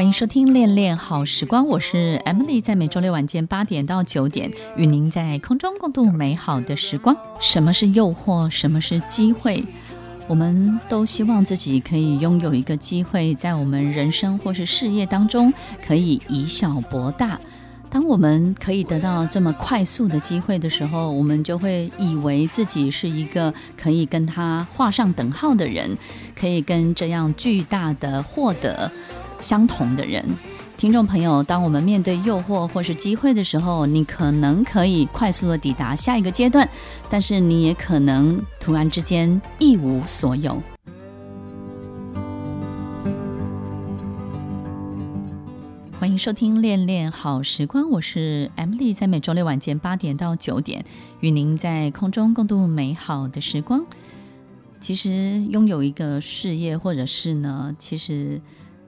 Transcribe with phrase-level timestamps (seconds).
[0.00, 7.14] 欢迎收听《恋恋好时光》，我是 Emily，在每周六晚间八点到九点，与您在空中共度美好的时光。
[7.38, 8.48] 什么是诱惑？
[8.48, 9.62] 什么是机会？
[10.26, 15.52] 我们都希望自己可以拥有一个机会，在我们人生或是事业当中，
[15.86, 17.38] 可以以小博大。
[17.90, 25.98] 当我们可以得到这么快速的机会的时候，我们就会以为自己是一个可以跟他画上等号的人，
[26.34, 28.90] 可以跟这样巨大的获得
[29.40, 30.24] 相同的人。
[30.76, 36.68] 听众朋友，当我们面对诱惑或是机会的时候，你可能可以快速的抵达下一个阶段，
[37.08, 40.62] 但是你也可能突然之间一无所有。
[45.98, 50.82] 欢迎收听《恋恋好时光》，我是 Emily，在每周六晚间八点到九点，
[51.20, 53.84] 与您在空中共度美好的时光。
[54.80, 58.40] 其实拥有一个事业，或者是呢，其实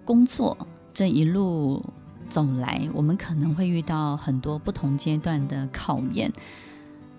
[0.05, 0.57] 工作
[0.93, 1.85] 这一路
[2.29, 6.33] 走来，我们可能会遇到很多不同阶段的考验。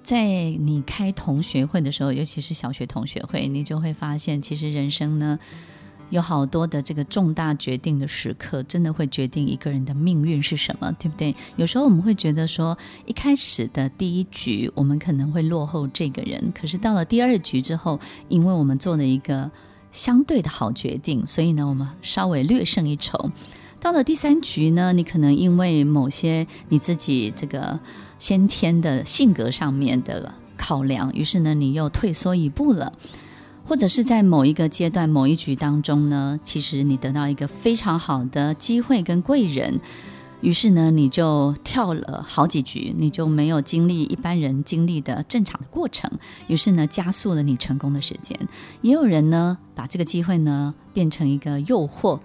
[0.02, 5.40] 在你开同学会的时候，尤其是小学同学会，你就会发现，其实人生呢。
[6.10, 11.34] 有好多的这个重大决定的时刻，真的会决定一个人的命运是什么，对不对？
[11.56, 19.50] 有时候我们会觉得说，一开始的第一局我们可能会落后这个人，可是到了第二局之后，因为我们做了一个
[19.94, 23.32] 相对的好决定，所以呢，我们稍微略胜一筹。
[23.80, 27.80] 到了第三局呢，你可能因为某些你自己这个
[28.20, 32.92] 先天的性格上面的考量，于是呢，你又退缩一步了。
[33.66, 39.80] 或者是在某一个阶段、某一局当中呢，其实你得到一个非常好的机会跟贵人，
[40.44, 46.12] 于是呢，你就跳了好几局，你就没有经历一般人经历的正常的过程，
[46.48, 48.38] 于是呢，加速了你成功的时间。
[48.82, 52.20] 也有人呢，把这个机会呢变成一个诱惑。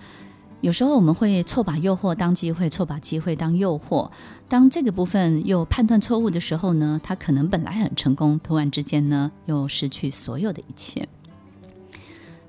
[0.63, 4.11] 有时候我们会错把诱惑当机会，错把机会当诱惑。
[4.49, 11.09] 当这个部分又判断错误的时候呢，他可能本来很成功，突然之间呢，又失去所有的一切。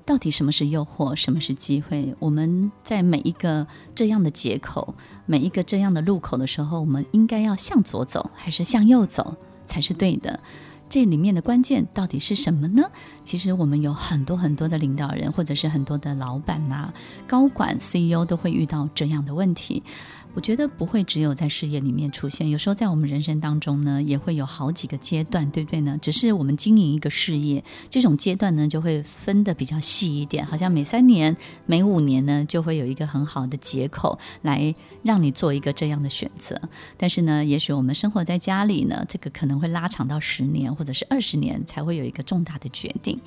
[0.04, 2.14] 到底什么是诱惑，什么是机会？
[2.18, 4.94] 我们在每一个这样的接口，
[5.26, 10.40] 每一个这样的路口的时候，我们应该要向左走，还是向右走才是对的？
[10.88, 12.82] 这里面的关键到底是什么呢？
[13.22, 16.94] 其实我们有很多很多的领导人，或者是很多的老板呐、啊、
[17.28, 19.84] 高管、CEO 都会遇到这样的问题。
[20.32, 25.98] 我觉得不会只有在事业里面出现，有时候在我们人生当中呢，也会有好几个阶段，对不对呢？
[26.00, 31.36] 只是我们经营一个事业，这种阶段呢，就会分得比较细一点，好像每三年、
[31.66, 36.60] 每五年呢，就会有一个很好的节口来让你做一个这样的选择。
[36.96, 43.18] 但是呢，也许我们生活在家里呢，这个可能会拉长到十年或者是二十年才会有一个重大的决定。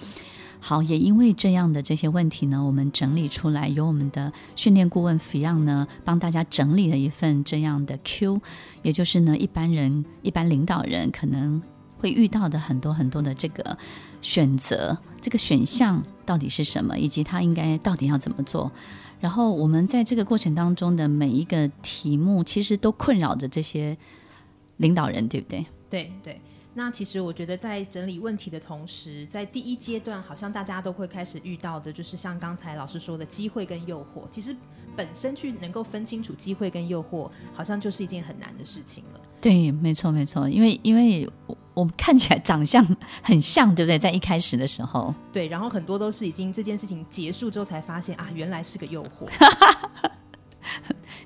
[0.66, 8.40] 好，也因为这样的这些问题呢，我们整理出来，由我们的训练顾问 Fion 呢，帮大家整理了一份这样的 Q，
[8.82, 11.62] 也就是呢，一般人、一般领导人可能
[11.98, 13.78] 会遇到的很多很多的这个
[14.22, 18.72] 选择，这个选项到底是什么，以及他应该到底要怎么做。
[19.20, 23.98] 然后我们在这个过程当中的每一个题目，其实都困扰着这些
[24.78, 25.66] 领导人，对不对？
[25.90, 26.40] 对对。
[26.76, 34.28] 那其实我觉得，在整理问题的同时，在第一阶段，好像大家都会开始遇到的，就是像刚才老师说的机会跟诱惑。
[34.32, 34.56] 其实
[34.96, 39.20] 本身去能够分清楚机会跟诱惑，好像就是一件很难的事情了。
[39.40, 41.30] 对，没错，没错，因为因为
[41.76, 42.84] 我们看起来长相
[43.22, 44.00] 很像，对不对？
[44.00, 49.28] 在一开始的时候，对，然后很多都是已经这件事情结束之后才发现啊，原来是个诱惑。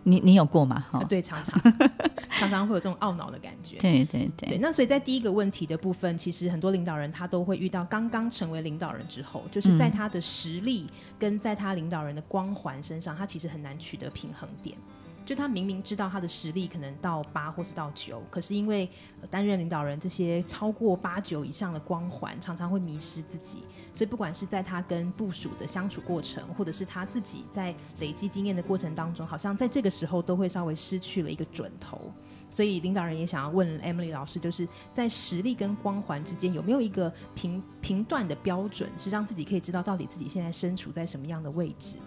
[0.03, 0.85] 你你有过吗？
[0.89, 1.61] 哈，对，常常
[2.37, 3.77] 常常会有这种懊恼的感觉。
[3.77, 4.57] 对对对，对。
[4.57, 10.87] 那所以在第一个问题的部分，其实很多领导人他都会遇到，刚刚成为领导人之后，就是在他的实力
[11.19, 14.77] 跟在他领导人的光环身上，他其实很难取得平衡点。
[15.25, 18.89] 就他明明知道他的实力可能到八或是到九，可是因为
[19.29, 23.57] 担任领导人这些超过八九以上的光环，常常会迷失自己。
[23.93, 32.09] 所以不管是在他跟部署的相处过程，或者是他自己在累积经验的过程当中，好像在这个时候都会稍微失去了一个准头。
[32.57, 41.97] 所以领导人也想要问 Emily 老师，就是在实力跟光环之间有没有一个评评断的标准，是让自己可以知道到底自己现在身处在什么样的位置？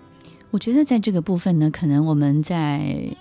[0.50, 3.16] 我觉得在这个部分呢，可能我们在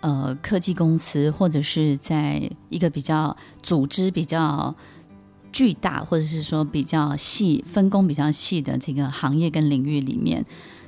[0.00, 4.74] 呃科技公司，或者是在一个比较组织比较
[5.52, 10.44] 巨大，或者是说比较细分工比较细的这个行业跟领域里面，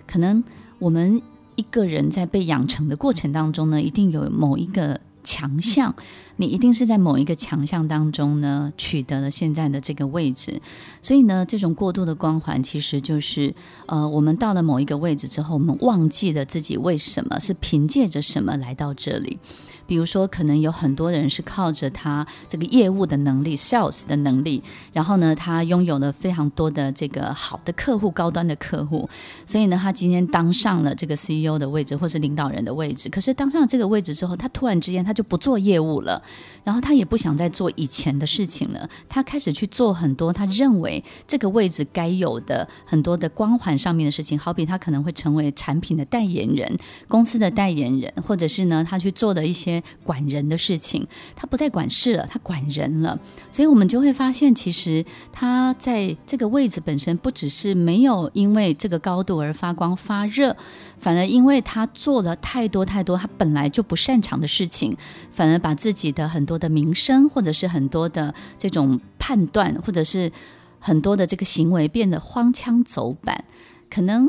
[0.08, 0.43] 可能
[0.81, 1.23] 我们
[1.55, 5.00] 一个人在被养成的过程当中呢，一定有某一个。
[5.34, 5.92] 强项，
[6.36, 10.62] 你一定是在某一个强项当中呢取得了现在的这个位置。
[11.02, 13.52] 所以呢，这种过度的光环其实就是，
[13.86, 19.40] 呃，我们到了某一个位置之后，我们忘记了自己为什么是凭借着什么来到这里。
[19.86, 24.62] 比如说，可能有很多人是靠着他这个业务的能力、sales 的能力，
[24.94, 29.06] 然后呢，他拥有了非常多的这个好的客户、高端的客户，
[29.44, 33.10] 所以呢，他今天当上了这个 CEO 的位置或是领导人的位置。
[33.10, 36.23] 可是当上了这个位置之后，他突然之间他就不做业务了，
[36.62, 46.76] 然后他也不想再做以前的事情了，他开始去做很多他认为这个位置该有的很多的光环上面的事情，好比他可能会成为产品的代言人、
[47.09, 49.82] 公司的代言人，或者是呢，他去做的一些。
[50.05, 53.19] 管人的事情，他不再管事了，他管人了。
[53.50, 60.55] 所以，我们就会发现，其实他在这个位置本身，不只是没有因为这个高度而发光发热，
[60.99, 64.94] 反而因为他做了太多太多他本来就不擅长的事情，
[65.31, 70.32] 反而把自己的很多的名声，或者是很多的这种判断，或者是
[70.78, 73.44] 很多的这个行为变得荒腔走板，
[73.90, 74.28] 可能。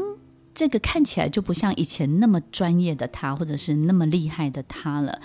[0.57, 5.19] 这个看起来就不像以前那么专业的他，或者是那么厉害的他了。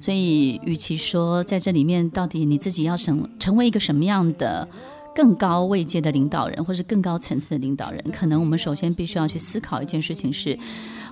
[0.00, 4.68] 所以，与其说在这里面到底你自己要成成为一个什么样的
[5.14, 10.58] 更高位阶的领导人，或是更高层次的领导人，可能我们首先必须要去思考一件事情：是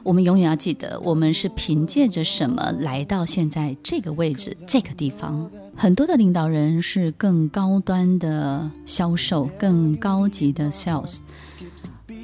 [0.03, 5.51] 我们永远要记得，我们是凭借着什么来到现在这个位置、这个地方。
[5.77, 11.19] 很多的领导人是更高端的销售，更高级的 sales。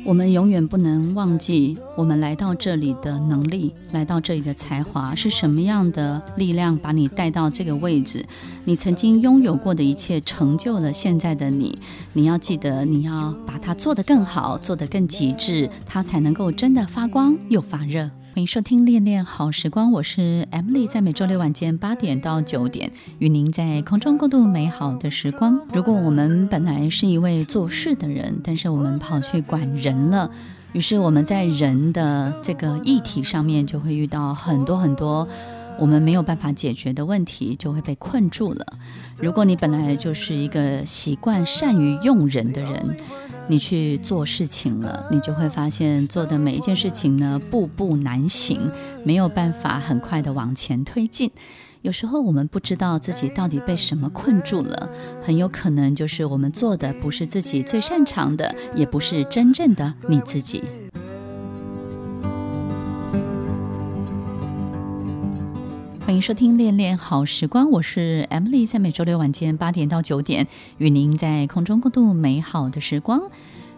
[0.07, 8.25] 我们永远不能忘记，我们来到这里的能力，来到这里的才华是什么样的力量把你带到这个位置？
[8.65, 11.77] 你曾经拥有过的一切，成就了现在的你。
[12.13, 18.09] 你要记得，你要把它做得更好，做得更极致，它才能够真的发光又发热。
[18.37, 25.59] 欢迎收听《恋恋好时光》，我是 Emily，在每周六晚间八点到九点，与您在空中共度美好的时光。
[25.73, 30.31] 如果我们本来是一位做事的人，但是我们跑去管人了，
[30.75, 35.27] 于是我们在人的这个议题上面就会遇到很多很多
[35.79, 38.67] 我们没有办法解决的问题，就会被困住了。
[39.17, 42.99] 如果你本来就是一个习惯善于用人的人，
[43.49, 48.71] 你去做事情了，你就会发现做的每一件事情呢，步步难行，
[49.05, 51.31] 没有办法很快的往前推进。
[51.83, 54.91] 有时候我们不知道自己到底被什么困住了，
[55.23, 60.65] 很有可能就是我们做的不是自己最擅长的，也不是真正的你自己。
[66.07, 70.47] 欢迎收听《恋恋好时光》，我是 Emily，在每周六晚间八点到九点，
[70.79, 73.21] 与您在空中共度美好的时光。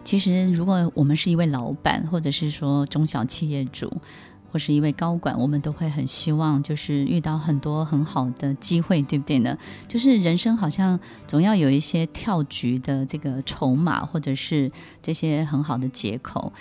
[0.03, 3.91] 其实，如果我们是一位老板，或者是说中小企业主，
[4.51, 9.57] 或是一位高管，我们都会很希望，就是遇到很多很好的机会，对不对呢？
[9.87, 14.71] 就是人生好像总要有一些跳局的这个筹码，或者是
[15.01, 16.53] 这些很好的借口。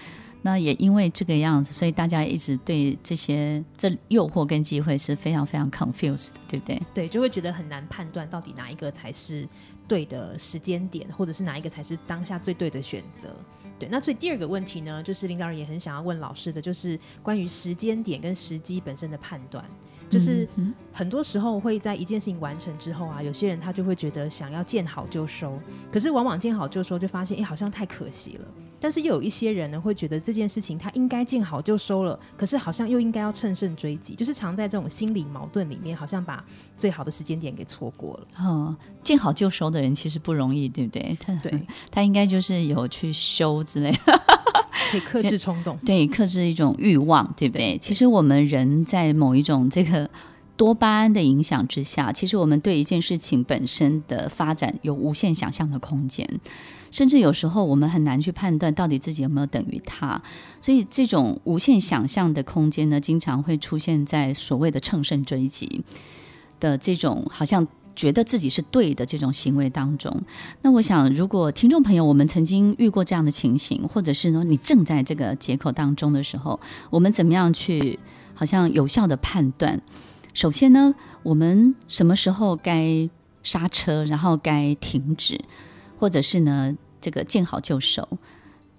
[0.42, 6.82] 那也因为这个样子，所以大家一直对这些这诱惑跟机会是非常非常 confused 的，对不对？
[6.94, 9.48] 对，就会觉得很难判断到底哪一个才是
[9.86, 13.34] 对的时间点，或者是哪一个才是当下最对的选择。
[13.78, 19.64] 对，那所以第二个问题呢，就是领导人也很想要问老师的，就是关于时间点跟时机本身的判断。
[20.10, 20.48] 就是
[20.90, 25.60] 很多时候会在一件事情完成之后啊，有些人他就会觉得想要见好就收，
[25.92, 28.48] 可是往往见好就收就发现，哎，好像太可惜了。
[28.80, 36.44] 但是又有一些人呢，会觉得这件事情他应该见好就收了，可是好像又应该要乘胜追击，就是常在这种心理矛盾里面，好像把
[36.76, 38.26] 最好的时间点给错过了。
[38.40, 41.16] 嗯，见好就收的人其实不容易，对不对？
[41.20, 43.98] 他对他应该就是有去修之类的，
[44.90, 47.72] 可以克制 冲动，对，克制一种欲望，对不对？
[47.74, 50.08] 对，其实我们人在某一种这个。
[50.58, 56.28] 多巴胺的影响之下，其实我们对一件事情本身的发展有无限想象的空间，
[56.90, 60.20] 甚至有时候我们很难去判断到底自己有没有等于他。
[60.60, 65.84] 所以这种无限想象的空间呢，经常会出现在所谓的乘胜追击
[66.58, 70.12] 的这种好像觉得自己是对的这种行为当中。
[70.62, 76.58] 那我想，如果听众朋友我们曾经遇过这样的情形，或者是呢你正在这个劫口当中的时候，
[76.90, 77.96] 我们怎么样去
[78.34, 79.80] 好像有效的判断？
[80.38, 83.10] 首先呢，我们什么时候该
[83.42, 85.36] 刹车，然后该停止，
[85.98, 88.08] 或者是呢，这个见好就收？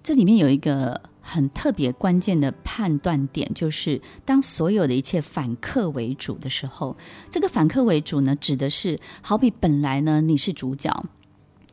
[0.02, 6.96] 这里面有一个很特别关键的判断点，就是当所有的一切反客为主的时候，
[7.30, 10.90] 这个反客为主呢，指的是好比本来呢你是主角，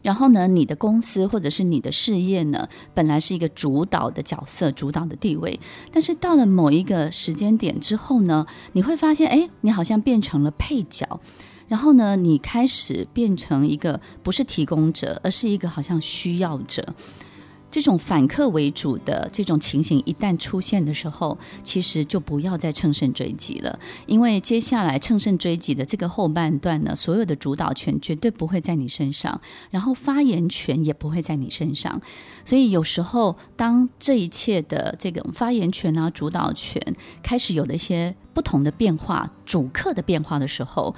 [0.07, 5.59] 然后呢，你的公司或者是你的事业呢，本来是一个主导的角色、主导的地位，
[5.91, 11.21] 但是到了某一个时间点之后呢，你会发现，哎，你好像变成了配角，
[11.67, 16.95] 然后呢，你开始变成一个不是提供者，而是一个好像需要者。
[17.71, 32.01] 这种反客为主的这种情形一旦出现的时候，其实就不要再乘胜追击了，因为接下来乘胜追击的这个后半段呢，所有的主导权绝对不会在你身上，然后发言权也不会在你身上。
[32.45, 36.81] 所以有时候，当这一切的这个发言权啊、主导权
[37.23, 40.95] 开始有了一些不同的变化、主客的变化的时候，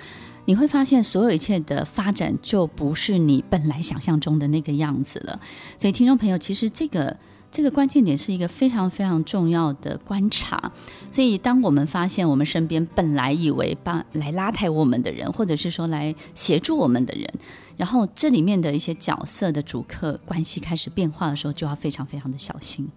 [0.49, 5.39] 你会发现，所有一切的发展就不是你本来想象中的那个样子了。
[5.77, 7.15] 所以，听众朋友，其实这个
[7.51, 10.73] 这个关键点是一个非常非常重要的观察。
[11.11, 17.31] 所以，当我们发现我们身边本来以为帮来拉抬我们的人，或者是说来协助我们的人，
[17.77, 22.89] 然后这里面的一些角色的主客关系开始变化的时候，就要非常非常的小心。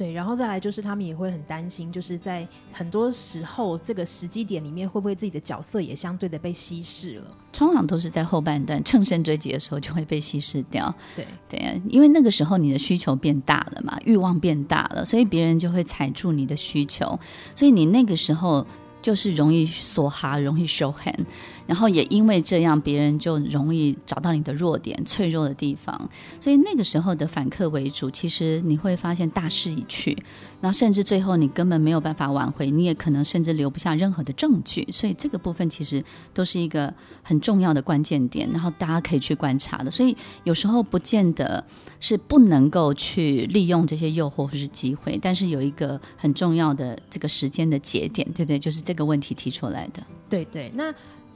[0.00, 7.24] 对，然后再来就是他们也会很担心，就是在很多时候这个时机点里面，会不会自己的角色也相对的被稀释了？
[7.52, 10.94] 通常都是在后半段乘胜追击的时候就会被稀释掉。
[11.14, 17.20] 对对啊，因为那个时候你的需求变大了嘛，欲望变大了，所以别人就会踩住你的需求，
[17.54, 18.66] 所以你那个时候。
[19.02, 21.24] 就是容易梭哈，容易 show hand，
[21.70, 26.10] 然后也因为这样，别人就容易找到你的弱点、脆弱的地方。
[26.40, 30.20] 所以那个时候的反客为主，其实你会发现大势已去，
[30.60, 34.86] 然后甚至最后你根本没有办法挽回，你也可能甚至留不下任何的证据。
[34.90, 39.90] 所以这个部分其实都是一个很重要的关键点，然后大家可以去观察的。
[39.90, 41.64] 所以有时候不见得
[42.00, 48.58] 是不能够去利用这些诱惑或是机会，但是有一个很重要的这个时间的节点，对不对？
[48.58, 48.80] 就是。
[48.80, 50.92] 这个问题提出来的，对对，那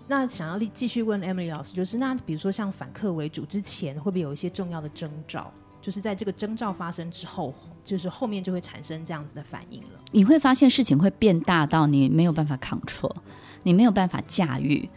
[0.06, 5.52] 那想要继续问 Emily 老师，就是那比如说像反客为主之前，会不会有一些重要的征兆？
[5.80, 7.52] 就是在这个征兆发生之后，
[7.84, 10.00] 就是后面就会产生这样子的反应了。
[10.12, 13.14] 你会发现事情会变大到你没有办法 control，
[13.64, 14.88] 你没有办法驾驭。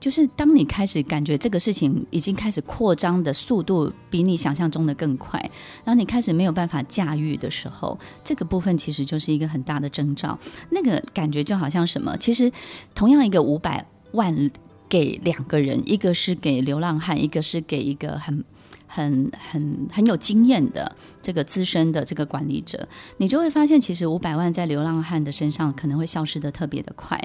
[0.00, 5.38] 就是当你开始感觉这个事情已经开始扩张的速度比你想象中的更快，
[5.84, 10.36] 然后你开始没有办法驾驭的时候，这个部分其实就是一个很大的征兆。
[10.70, 12.16] 那个感觉就好像什么？
[12.16, 12.50] 其实
[12.96, 14.50] 同样一个五百万
[14.88, 18.44] 给两个人，一个是给流浪汉，一个是给一个很
[18.86, 27.20] 很很很有经验的这个资深的这个管理者，你就会发现，其实五百万在流浪汉的身上可能会消失的特别的快。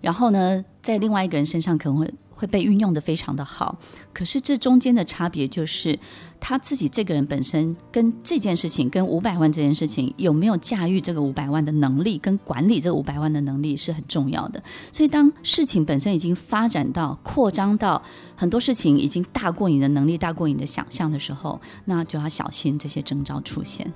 [0.00, 2.10] 然后呢，在另外一个人身上可能会
[2.40, 3.78] 会被运用得非常的好，
[4.14, 5.98] 可是这中间的差别就是
[6.40, 14.62] 他自己这个人本身跟这件事情，跟五百万这件事情有没有驾驭这个五百万的能力，跟管理这五百万的能力是很重要的。
[14.90, 18.02] 所以当事情本身已经发展到扩张到
[18.34, 23.92] 很多事情已经大过你的能力，大过你的想象的时候，那就要小心这些征兆出现。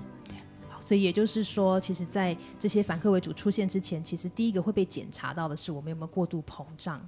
[0.86, 7.00] 所以也就是说，其实，在这些反客为主出现之前，其实第一个会被检查到的是我们有没有过度膨胀，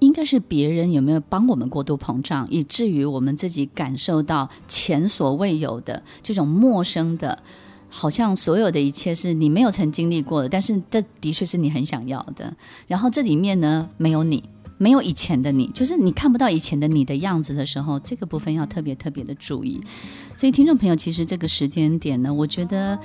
[0.00, 7.42] 应该是别人有没有帮我们过度膨胀，以至于我们自己感受到前所未有的这种陌生的，
[7.88, 12.56] 好像所有的一切是你没有曾经历过的，但是这的确是你很想要的。
[12.86, 14.42] 然后这里面呢，没有你。
[14.82, 19.78] 没有以前的你，就是你看不到以前的你的样子的时候，这个部分要特别特别的注意。
[20.38, 22.98] 所以，听众朋友，其实这个时间点呢，我觉得。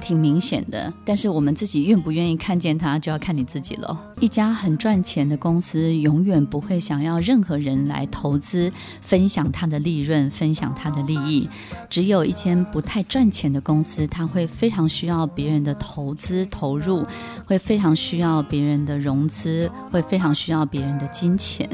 [0.00, 3.98] 挺明显的，但是我们自己愿不愿意看见它，就要看你自己了。
[4.20, 11.48] 一家很赚钱的公司，永远不会想要任何人来投资、分享它的利润、分享它的利益。
[11.90, 17.04] 只有一间不太赚钱的公司，它会非常需要别人的投资投入，
[17.44, 21.68] 会非常需要别人的融资，会非常需要别人的金钱。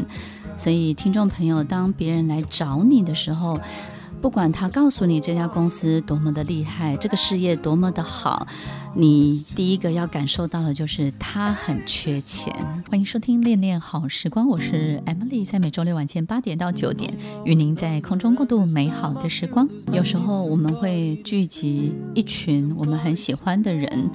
[0.56, 3.58] 所以，听众朋友，当别人来找你的时候，
[4.24, 8.46] 不管他告诉你这家公司多么的厉害，这个事业多么的好，
[8.94, 12.50] 你第一个要感受到的就是他很缺钱。
[12.88, 17.14] 欢迎收听《恋恋好时光》，我是 Emily，在每周六晚间八点到九点，
[17.44, 19.68] 与您在空中共度美好的时光。
[19.92, 24.10] 有时候我们会聚集一群我们很喜欢的人，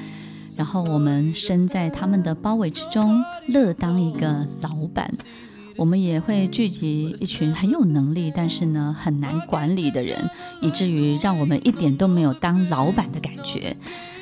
[0.56, 5.08] 然后我们身在他们的包围之中，乐当一个老板。
[5.80, 13.78] 我们也会聚集一群很有能力，但是呢很难管理的人，以至于让我们一点都没有当老板的感觉。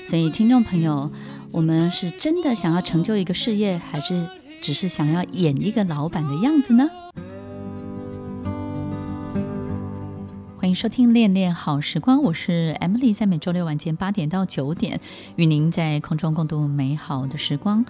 [0.05, 1.11] 所以，听众朋友，
[1.51, 4.23] 我们是真的想要成就一个事业，还是
[4.61, 6.87] 只是想要演一个老板的样子呢？
[10.57, 14.99] 欢迎收听《恋恋好时光》，我是 Emily，在每周六晚间八点到九点，
[15.37, 17.83] 与您在空中共度美好的时光。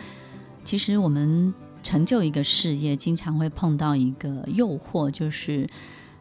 [0.64, 1.54] 其实我们。
[1.88, 5.70] 成就一个事业，经常会碰到一个诱惑，就是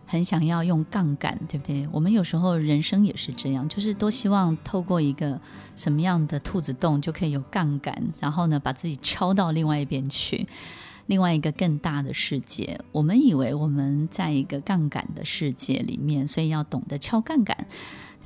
[0.06, 1.88] 很想要用杠杆，对不对？
[1.90, 5.40] 我们有时候人生也是这样，就是多希望透过一个
[5.74, 10.46] 什么样的兔子洞就可以有杠杆，然后呢，把自己敲到另外一边去，
[11.06, 12.78] 另外一个更大的世界。
[12.92, 17.66] 我们以为我们在一个杠杆的世界里面，所以要懂得敲杠杆。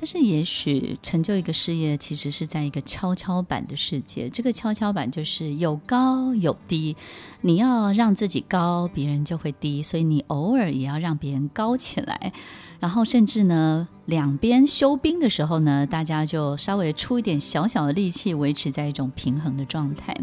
[0.03, 4.27] 但是，也许成就一个事业，其实是在一个跷跷板的世界。
[4.27, 6.97] 这个跷跷板就是有高有低，
[7.41, 12.33] 你要让自己高，别人就会低，所以你偶尔也要让别人高起来。
[12.79, 20.17] 然后，甚至呢，两边休兵的时候呢，大家就稍微出一点小小的力气，维持在一种平衡的状态。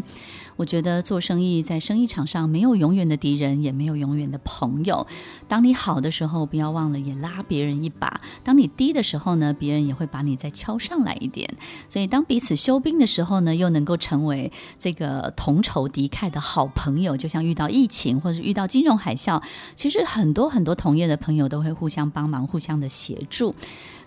[0.59, 5.07] 我觉得做生意，在生意场上没有永远的敌人，也没有永远的朋友。
[5.47, 8.09] 当你好的时候，不要忘了也拉别人一把；
[8.43, 11.49] 当你低的时候呢，别人也会把你再敲上来一点。
[11.87, 17.15] 所以，当彼此休兵的时候呢，又能够成为这个同仇敌忾的好朋友。
[17.15, 19.41] 就像遇到疫情或者遇到金融海啸，
[19.75, 23.55] 其实很多很多同业的朋友都会互相帮忙、互相的协助。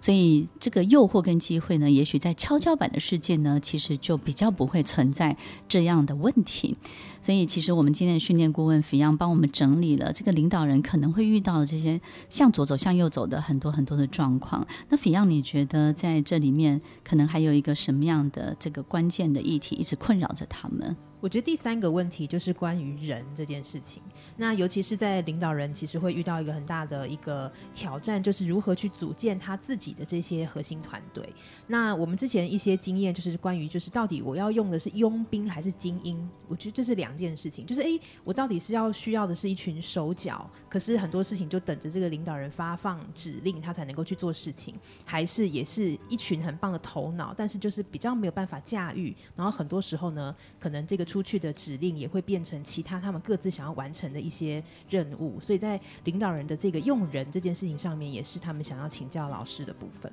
[0.02, 5.36] 所以，这个诱惑跟机会呢，也许在跷跷板的世界呢，其实就比较不会存在
[5.68, 6.76] 这样的问题。
[7.20, 14.66] 所以，其实我们今天的训练顾问 f i 帮我们整理了这个领导人可能会遇到的这些向左走、向右走的很多很多的状况。
[14.88, 20.96] 那 f i 你觉得在这里面可能还有一个什么样的这个关键的议题一直困扰着他们？
[21.22, 24.02] 我觉得第三个问题就是关于人这件事情。
[24.36, 31.32] 那尤其是在领导人，其实会遇到一个很大的一个挑战，就是如何去组建他自己的这些核心团队。
[31.68, 36.28] 那我们之前一些经验就是关于，就是到底我要用的是佣兵还是精英？
[36.48, 37.64] 我觉得这是两件事情。
[37.64, 44.74] 就是诶，我到底是要需要的是一群手脚，可是很多事情就等着这个领导人发放指令，他才能够去做事情，
[45.04, 49.14] 还是也是一群很棒的头脑，但是就是比较没有办法驾驭。
[49.36, 51.06] 然后很多时候呢，可能这个。
[51.12, 60.10] 出去的指令也会变成其他他们各自想要完成的一些任务，所以在领导人的这个用人这件事情上面，也是他们想要请教老师的部分。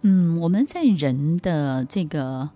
[0.00, 2.48] 嗯，我们在人的这个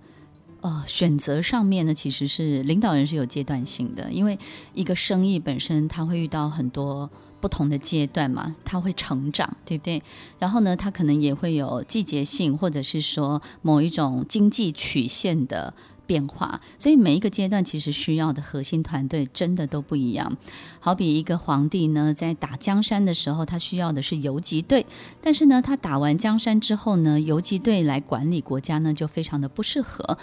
[0.62, 4.38] 呃选择上面呢，其实是领导人是有阶段性的，因为
[4.72, 10.02] 一个生意本身，他会遇到很多不同的阶段嘛，他会成长，对不对？
[10.38, 15.74] 然后呢，他可能也会有季节性，或者是说某一种经济曲线的。
[16.06, 20.36] 变化，所以每一个阶段其实需要的核心团队真的都不一样。
[20.80, 24.86] 好比一个皇帝呢，在打江山的时候，他需要的是游击队，
[25.20, 30.18] 但是呢，他打完江山之后呢，游击队来管理国家呢，就非常的不适合。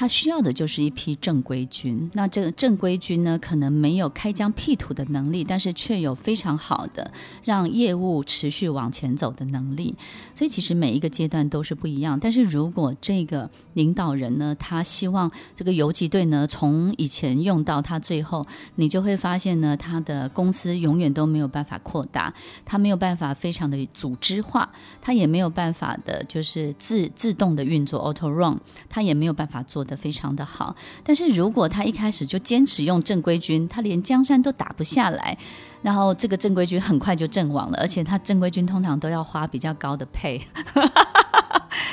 [0.00, 2.10] 他需要的就是一批正规军。
[2.14, 7.12] 那这个正规军呢，可能没有开疆辟土的能力，但是却有非常好的
[7.44, 9.94] 让业务持续往前走的能力。
[10.34, 12.18] 所以其实每一个阶段都是不一样。
[12.18, 22.32] 但是如果这个领导人呢，他希望这个游击队呢，从以前用到他最后，你就会发现呢，他的公司永远都没有办法扩大，
[22.64, 28.58] 他没有办法非常的组织化，他也没有办法的，就是自自动的运作 auto run，
[28.88, 29.84] 他也没有办法做。
[29.90, 35.36] 的非常的好，但是如果他一开始就坚持用正规军，他连江山都打不下来，
[35.82, 40.40] 然后这个正规军很快就阵亡了，而且他正规军通常都要花比较高的配。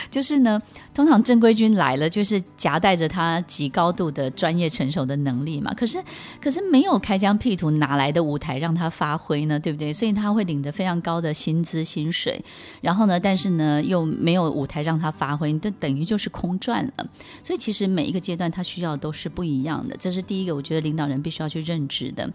[0.10, 0.60] 就是呢，
[0.94, 5.72] 通常正规军来了，就是夹带着他极高度的专业成熟的能力嘛。
[5.76, 6.02] 可是，
[6.42, 9.60] 可是没有开疆辟土，哪来的舞台让他发挥呢？
[9.60, 9.92] 对不对？
[9.94, 12.44] 所以他会领得非常高的薪资薪水，
[12.82, 17.06] 然后呢，但是呢，又没有舞台让他发挥，就等于就是空转了。
[17.44, 19.96] 所以，其实每一个阶段他需要都是不一样的。
[19.98, 22.28] 这是第一个，我觉得领导人必须要去认知的。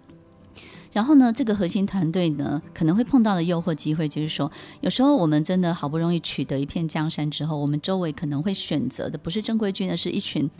[0.92, 4.50] 然后呢，这个核心团队呢，可能会碰到的诱惑机会，就是说，
[4.80, 10.50] 有时候我们真的好不容易取得一片江山之后，我们周围可能会选择的不是正规军，而是一群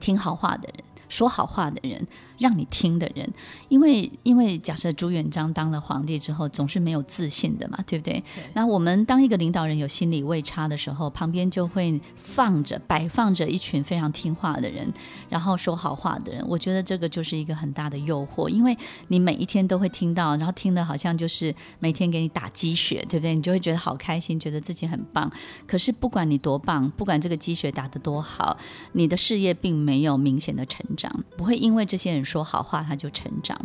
[0.00, 0.84] 听好话的人。
[1.08, 2.04] 说好话的人，
[2.38, 3.30] 让你听的人，
[3.68, 8.22] 因为因为假设朱元璋当了皇帝之后，总是没有自信的嘛，对不对？
[8.34, 8.44] 对。
[8.54, 14.92] 那我们当一个领导人有心理位差的时候，旁边就会放着摆放着一群非常听话的人，
[15.28, 16.44] 然后说好话的人。
[16.48, 18.76] 我觉得这个就是一个很大的诱惑，因为
[19.08, 23.34] 你每一天都会听到，然后听的好像就是每天给你打鸡血，对不对？
[23.34, 25.30] 你就会觉得好开心，觉得自己很棒。
[25.66, 28.56] 可是不管你多棒，不管这个鸡血打得多好，
[28.92, 33.58] 你的事业并没有明显的成长，不会因为这些人说好话他就成长，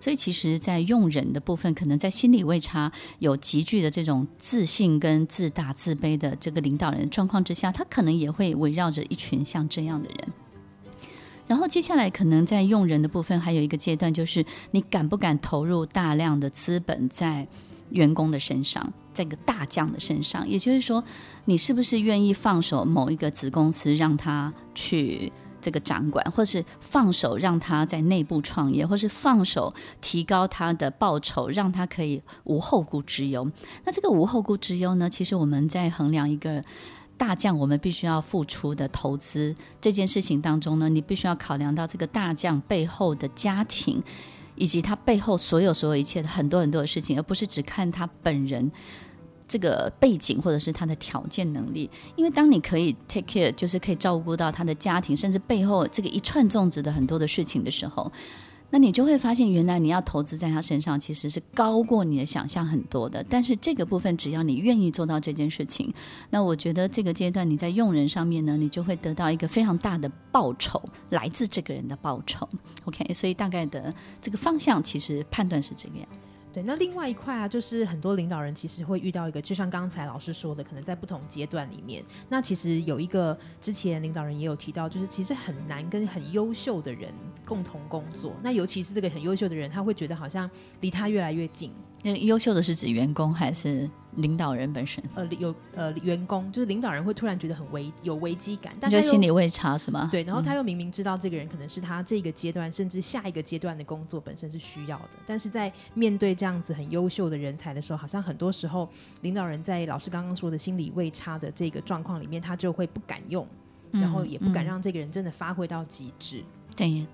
[0.00, 10.28] 所以其实，在用人的部分，可能在心理位差有极具的这种自信跟自大自卑的这个领导人状况之下，他可能也会围绕着一群像这样的人。
[11.46, 17.46] 然后接下来可能在用人的部分，还有一个阶段，就是你敢不敢投入大量的资本在
[17.90, 21.02] 员工的身上，在一个大将的身上，也就是说，
[21.46, 25.32] 你是不是愿意放手某一个子公司让他去。
[25.60, 33.50] 这个掌管，或是放手让他在内部创业，或是放手提高他的报酬，让他可以无后顾之忧。
[33.84, 35.08] 那这个无后顾之忧呢？
[35.10, 36.62] 其实我们在衡量一个
[37.16, 44.02] 大将，我们必须要付出的投资这件事情当中呢，你必须要考量到这个大将背后的家庭，
[44.54, 48.70] 以及他背后所有所有一切的很多很多的事情，而不是只看他本人。
[49.48, 58.12] 这个背景或者是他的条件能力，因为当你可以 take care，就是可以照顾到他的家庭，甚至背后这个一串粽子的很多的事情的时候，
[58.70, 63.24] 那你就会发现，原来你要投资在他身上其实是高过你的想象很多的。
[63.26, 65.90] 但是这个部分，只要你愿意做到这件事情，
[66.28, 72.46] 那我觉得这个阶段你在用人上面呢，你就会得到一个非常大的报酬，来自这个人的报酬。
[72.84, 76.26] OK，所以大概的这个方向，其实判断是这个样子。
[76.52, 87.12] 对，那另外一块啊，就是很多领导人其实会遇到一个，就像刚才老师说的，可能在不同阶段里面，那其实有一个之前领导人也有提到，就是其实很难跟很优秀的人
[87.44, 91.70] 共同工作，那尤其是这个很优秀的人，他会觉得好像离他越来越近。
[92.02, 95.02] 那优秀的是指员工还是领导人本身？
[95.16, 100.08] 呃，有呃员工，就是领导人会突然觉得很危有危机感，但是心理未差是吗？
[100.12, 108.88] 对，然后他又明明知道这个人可能是他这个阶段、嗯、甚至下一个阶段的工作本身是需要的，但是在面对这样子很优秀的人才的时候，好像很多时候
[109.22, 113.44] 领导人在老师刚刚说的心理位差的这个状况里面，他就会不敢用，
[113.90, 116.44] 嗯、然后也不敢让这个人真的发挥到极致。
[116.76, 117.04] 对，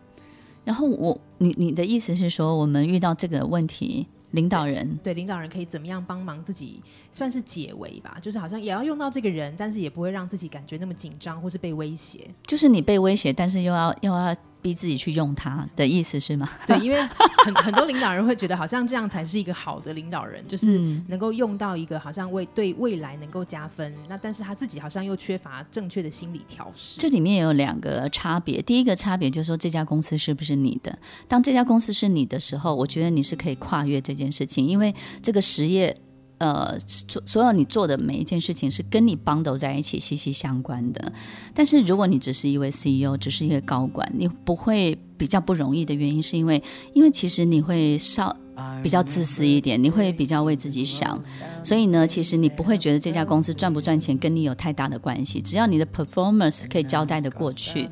[0.63, 4.07] 然后我你你的意思是说，我们遇到这个问题？
[4.35, 12.29] 领导人对，对领导人可以怎么样帮忙自己，算是解围吧，就是好像也要用到这个人，但是也不会让自己感觉那么紧张或是被威胁。
[12.47, 14.37] 就是你被威胁，但是又要又要。
[14.65, 16.49] 逼自己去用它的意思是吗？
[16.67, 16.99] 对，因为
[17.45, 23.95] 很很多领导人会觉得，好像这样才是一个好的领导人，就是能够用到一个好像为对未来能够加分。
[24.09, 26.99] 那但是他自己好像又缺乏正确的心理调试。
[26.99, 30.99] 这里面也有两个差别，第一个差别就是说，这家公司是不是你的？
[31.29, 35.95] 当这家公司是你的时候，我觉得你是可以跨越这件事情，因为这个实业。
[36.39, 41.13] 呃，所所有你做的每一件事情是跟你 bundle 在一起息息相关的。
[41.55, 48.37] 但是如果你只是一位 CEO，只是一位高管，你不会比较不容易的原因，是因为因为其实你会稍
[48.83, 51.21] 比较自私一点，你会比较为自己想，
[51.63, 57.89] 所以呢，其实你不会觉得这家公司赚不赚钱跟你有太大的关系，只要你的 performance 可以交代的过去。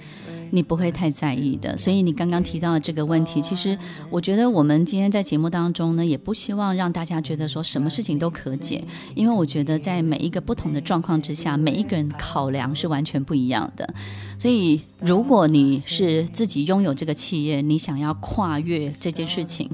[0.54, 3.76] 你不会太在意的，所以你刚刚提到的这个问题，其实
[4.10, 8.84] 我觉得我们今天在节目当中呢，也不希望让大家觉得说什么事情都可解，
[9.14, 13.94] 因为我觉得在每一个不同的状况之下，每一个人考量是完全不一样的。
[14.38, 19.70] 所以，如果你是自己拥有这个企业，你想要跨越这件事情，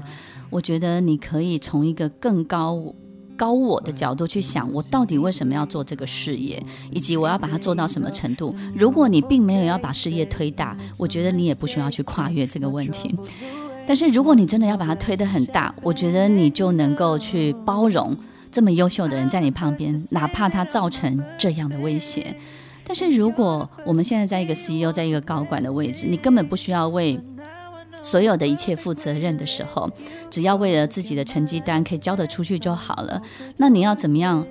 [0.49, 2.95] 我觉得你可以从一个更高。
[3.39, 8.53] 高我的角度去想，我到底为什么要做这个事业，以及我要把它做到什么程度。
[8.75, 13.15] 如果你并没有要把事业推大，我觉得你也不需要去跨越这个问题。
[13.87, 18.13] 但是如果你真的要把它推得很大，我觉得你就能够去包容
[18.51, 22.35] 这么优秀的人在你旁边，哪怕他造成这样的威胁。
[22.83, 27.17] 但是如果我们现在在一个 CEO，在一个高管的位置，你根本不需要为。
[28.01, 29.89] 所有的一切负责任的时候，
[30.29, 33.21] 只要为了自己的成绩单可以交得出去就好了。
[33.57, 34.45] 那你要怎么样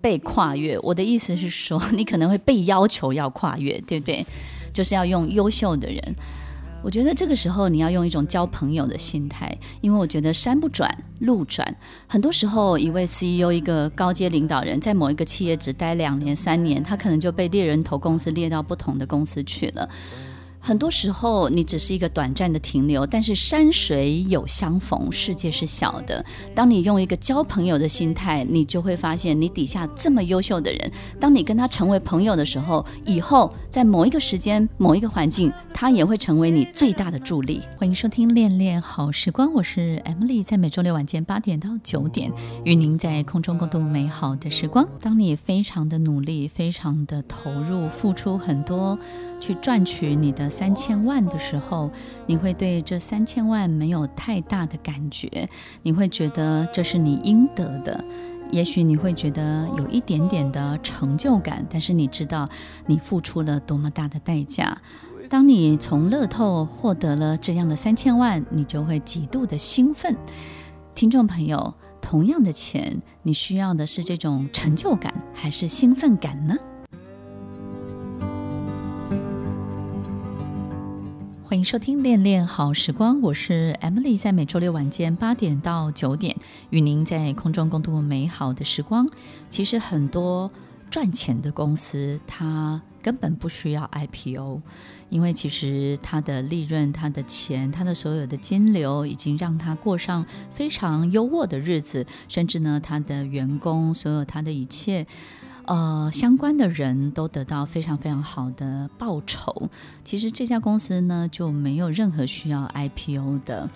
[0.00, 0.78] 被跨越？
[0.80, 4.24] 我的意思是说，你可能会被要求要跨越，对不对？
[4.72, 6.14] 就是要用优秀的人。
[6.84, 11.76] 我觉得这个时候你要用一种交朋友的心态，因为我觉得山不转路转。
[12.06, 19.88] 很多时候，一位 CEO、一个高阶领导人，在某一个企业只待两年、三年，他可能就被猎人头公司猎到不同的公司去了。
[20.66, 26.24] 很多时候，你只是一个短暂的停留，但是山水有相逢，世界是小的。
[26.56, 37.60] 当你用一个交朋友的心态，你就会发现，你底下这么优秀的人，当你跟他成为朋友的时候，以后在某一个时间、某一个环境，他也会成为你最大的助力。
[37.78, 42.32] 欢迎收听《恋恋好时光》，我是 Emily，在每周六晚间八点到九点，
[42.64, 44.84] 与您在空中共度美好的时光。
[45.00, 48.98] 当你非常的努力，非常的投入，付出很多。
[49.40, 51.90] 去赚取你的三千万的时候，
[52.26, 55.48] 你会对这三千万没有太大的感觉，
[55.82, 58.04] 你会觉得这是你应得的。
[58.52, 62.48] 也许你会觉得有一点点的成就感，但是你知道
[62.86, 64.80] 你付出了多么大的代价。
[65.28, 70.16] 当你从乐透获得了这样的三千万，你就会极度的兴奋。
[70.94, 76.54] 听众朋友，同样的钱，你需要的是这种成就感还是兴奋感呢？
[81.48, 86.36] 欢迎收听《恋恋好时光》，我是 Emily，在每周六晚间八点到九点，
[86.70, 89.08] 与您在空中共度美好的时光。
[89.48, 90.50] 其实很多
[90.90, 94.60] 赚钱的公司，它根本不需要 IPO，
[95.08, 105.06] 因为其实它的利润、它的钱、它的所有的金流，已经让它过上非常优渥的日子，甚至呢，它的员工、所有它的一切，
[105.66, 109.68] 呃，相关的人都得到非常非常好的报酬。
[110.04, 113.68] 其实这家公司呢，就没有任何需要 IPO 的。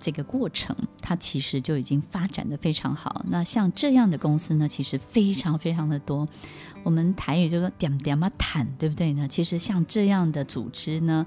[0.00, 3.24] 这个过程，它其实就已经发展得非常好。
[3.30, 6.28] 那像这样的公司呢，其实非常非常的多。
[6.82, 9.26] 我们台语就说“点点嘛谈”，对不对呢？
[9.26, 11.24] 其实像这样的组织呢，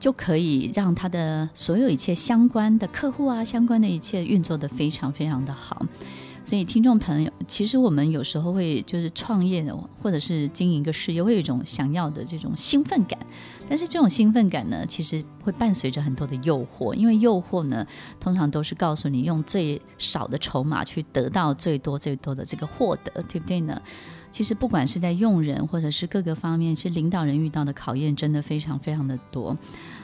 [0.00, 5.84] 就可以让它的所有一切相关的客户啊，相关的一切运作得非常非常的好。
[6.44, 13.18] 所以，听众朋友，其实我们有时候会就是创业的，或者是经营一个事业，会有一种想要的这种兴奋感。
[13.66, 17.86] 但是，这种兴奋感呢，其实会伴随着很多的诱惑，因为诱惑呢，
[18.20, 23.80] 通常都是告诉你用最少的筹码去得到最多最多的这个获得，对不对呢？
[24.34, 29.56] 其实，不管是在用人，或者是各个方面，其实领导人遇到的考验真的非常非常的多。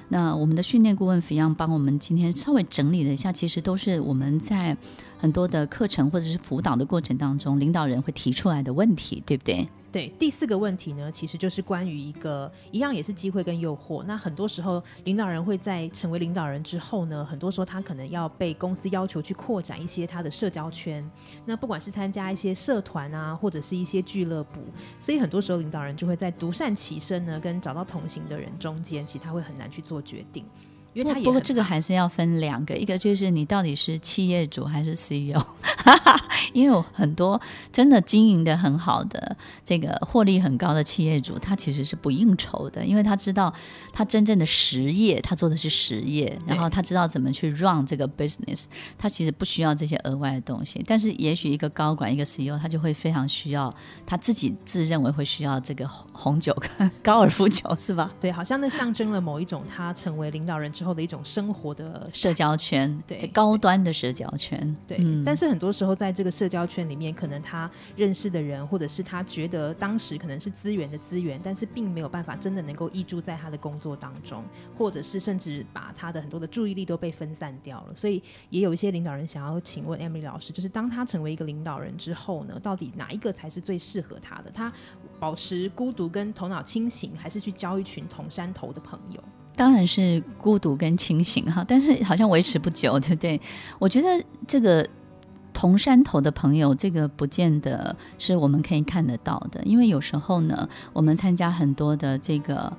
[0.08, 4.76] 那我们的训练顾问 f i 帮我们今天稍微整理了一下，其实都是我们在
[5.18, 9.66] 很多的课程或者是辅导的过程当中，领导人会提出来的问题，对不对？
[9.92, 14.04] 对，第四个问题呢，其实就是关于一个一样也是机会跟诱惑。
[14.04, 21.08] 那很多时候，领导人会在成为领导人之后呢，很多时候他可能要被公司要求去扩展一些他的社交圈。
[21.44, 24.60] 那不管是参加一些社团啊，或者是一些俱乐部，
[24.98, 30.44] 所以很多时候领导人就会在独善其身呢，跟找到同行的人中间，其实他会很难去做决定。
[30.92, 35.40] 因为他不过这个还是要分两个，一个就是你到底是企业主还是 CEO，
[36.52, 37.40] 因为有很多
[37.72, 43.52] 真的经营的很好的、这个获利很高的企业主，他其实是不应酬的，因为他知道
[43.92, 48.64] 他真正的实业，他做的是实业，然后他知道怎么去 run 这个 business，
[48.98, 50.84] 他其实不需要这些额外的东西。
[50.86, 53.72] 但是也许一个高管、一个 CEO，他就会非常需要，
[54.04, 58.10] 他自己自认为会需要这个红酒跟、 高尔夫球，是吧？
[58.20, 64.96] 对，好像那象征了某一种他成为领导人之后的一种生活的社交圈，对，高端的社交圈，对。
[64.98, 74.42] 嗯、但是很多时候，在这个社交圈里面，可能他认识的人，或者是他觉得当时可能是资源的资源，但是并没有办法真的能够挹注在他的工作当中，
[74.74, 77.94] 或者是甚至把他的很多的注意力都被分散掉了。
[77.94, 84.50] 所以，也有一些领导人想要请问 Emily 老师，就是当他成为一个领导人之后呢，到底哪一个才是最适合他的？
[84.50, 84.72] 他
[85.18, 89.22] 保持孤独跟头脑清醒，还是去交一群同山头的朋友？
[89.56, 93.40] 当然是孤独跟清醒哈，但是好像维持不久，对不对？
[93.78, 94.08] 我觉得
[94.46, 94.86] 这个
[95.52, 102.72] 同山头的朋友，这个不见得是我们可以看得到的，因为有时候呢，我们参加很多的这个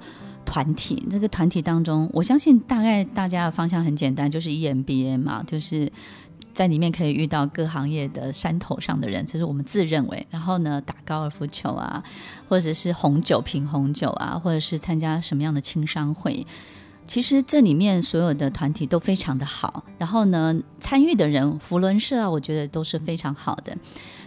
[0.46, 5.92] 团体，这个团体当中，我相信大概大家的方向很简单，就是 EMBA 嘛，就是。
[6.54, 10.28] 在里面可以遇到各行业的山头上的人，这是我们自认为。
[10.30, 12.04] 然后呢，打高尔夫球啊，
[12.48, 16.46] 或者是红酒品红酒啊，或者是参加什么样的青商会，
[17.08, 19.84] 其实这里面所有的团体都非常的好。
[19.98, 23.76] 然后呢，参与的人，福伦社啊，我觉得都是非常好的。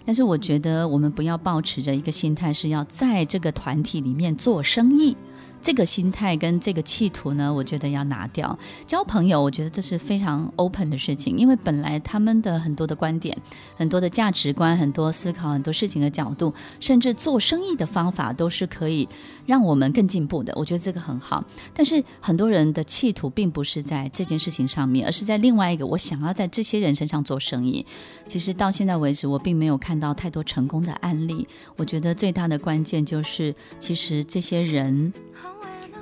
[0.05, 5.17] 但是我觉得我们不要抱持着一个心态，是要在这个团体里面做生意。
[5.65, 8.57] 这个心态跟这个企图呢，我觉得要拿掉。
[8.87, 13.35] 交朋友，我觉得这是非常 open 的事情，因为本来他们的很多的观点、
[13.75, 19.09] 很多的价值观、很多思考、很多事情的角度，甚至做生意的方法，都是可以
[19.47, 20.53] 让我们更进步的。
[20.55, 21.43] 我觉得这个很好。
[21.73, 27.87] 但是很多人的企图并不是在这件事情上面，而是在另外一个，我想要在这些人身上做生意。
[28.27, 31.49] 其实到现在为止，我并没有看到太多成功的案例。
[31.77, 35.11] 我觉得最大的关键就是，其实这些人。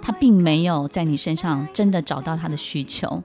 [0.03, 3.23] 他并没有在你身上真的找到他的需求。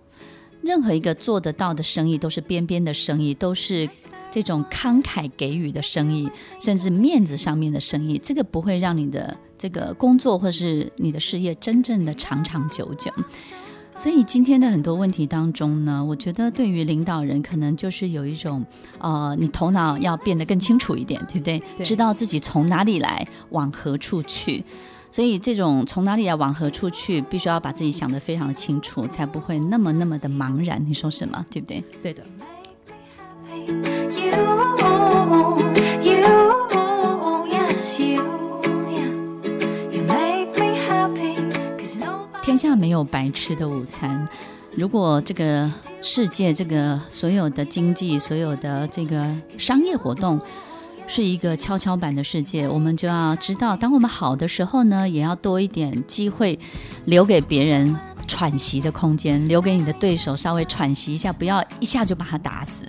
[0.62, 3.90] 任何一个做得到的生意，都是边边的生意，都是
[4.30, 8.18] 这种慷慨给予的生意，甚至面子上面的生意。
[8.18, 13.12] 这个不会让你的这个工作或是你的事业真正的长长久久。
[13.98, 18.64] 所以今天的很多问题当中呢，我觉得对于领导人，可能就是有一种，
[19.00, 21.60] 呃，你头脑要变得更清楚一点，对不对？
[21.78, 21.86] 对。
[21.86, 24.64] 知道自己从哪里来，往何处去。
[25.10, 30.84] 所以，这种从哪里要往何处去，必须要把自己想得非常的清楚，才不会那么那么的茫然。
[30.86, 31.46] 你说是吗？
[31.50, 31.84] 对不对？
[32.02, 32.24] 对的。
[42.42, 44.28] 天下没有白吃的午餐。
[44.74, 45.70] 如果这个
[46.02, 50.40] 世界，这个所有的经济，所有的这个商业活动，
[51.08, 56.60] 是一个跷跷板的世界，我们就要知道，当我们好的时候呢，也要多一点机会，
[57.06, 57.96] 留给别人
[58.28, 62.86] 喘息的空间，留给你的对手稍微喘息一下，不要一下就把他打死。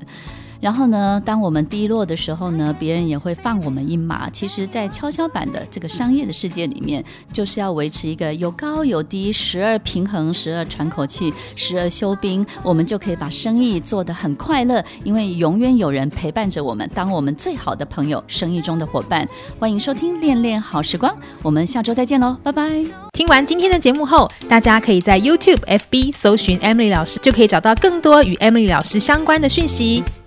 [0.61, 4.29] 然后呢，当我们低落的时候呢，别人也会放我们一马。
[4.31, 19.29] 其实，在跷跷板的这个商业的世界里面，就是要维持一个有高有低，时而平衡，时而喘口气，时而休兵，我们就可以把生意做得很快乐，因为永远有人陪伴着我们，当我们最好的朋友，生意中的伙伴。
[19.61, 22.85] 欢迎收听《恋恋好时光》，我们下周再见喽，拜拜。
[23.13, 30.03] 听完今天的节目后，大家可以在 YouTube、FB 搜寻 Emily 老师，就可以找到更多与 Emily 老师相关的讯息。